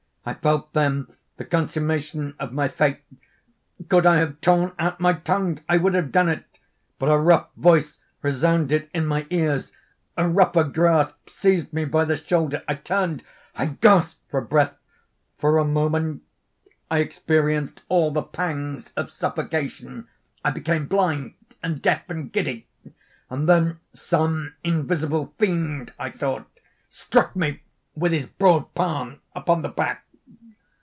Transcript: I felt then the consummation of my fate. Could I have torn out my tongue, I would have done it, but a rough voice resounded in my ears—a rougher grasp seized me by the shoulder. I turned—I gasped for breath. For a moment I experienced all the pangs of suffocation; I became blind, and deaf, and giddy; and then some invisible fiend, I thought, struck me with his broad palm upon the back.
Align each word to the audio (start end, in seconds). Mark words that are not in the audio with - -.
I 0.23 0.35
felt 0.35 0.73
then 0.73 1.07
the 1.37 1.45
consummation 1.45 2.35
of 2.39 2.53
my 2.53 2.67
fate. 2.67 3.01
Could 3.89 4.05
I 4.05 4.17
have 4.17 4.39
torn 4.39 4.73
out 4.77 4.99
my 4.99 5.13
tongue, 5.13 5.61
I 5.67 5.77
would 5.77 5.95
have 5.95 6.11
done 6.11 6.29
it, 6.29 6.43
but 6.99 7.09
a 7.09 7.17
rough 7.17 7.51
voice 7.55 7.99
resounded 8.21 8.87
in 8.93 9.07
my 9.07 9.25
ears—a 9.31 10.29
rougher 10.29 10.63
grasp 10.63 11.27
seized 11.27 11.73
me 11.73 11.85
by 11.85 12.05
the 12.05 12.15
shoulder. 12.17 12.61
I 12.67 12.75
turned—I 12.75 13.77
gasped 13.81 14.21
for 14.29 14.41
breath. 14.41 14.77
For 15.39 15.57
a 15.57 15.65
moment 15.65 16.21
I 16.91 16.99
experienced 16.99 17.81
all 17.89 18.11
the 18.11 18.21
pangs 18.21 18.91
of 18.95 19.09
suffocation; 19.09 20.07
I 20.45 20.51
became 20.51 20.85
blind, 20.85 21.33
and 21.63 21.81
deaf, 21.81 22.03
and 22.09 22.31
giddy; 22.31 22.67
and 23.27 23.49
then 23.49 23.79
some 23.95 24.53
invisible 24.63 25.33
fiend, 25.39 25.93
I 25.97 26.11
thought, 26.11 26.47
struck 26.91 27.35
me 27.35 27.63
with 27.95 28.11
his 28.11 28.27
broad 28.27 28.71
palm 28.75 29.19
upon 29.35 29.63
the 29.63 29.69
back. 29.69 30.05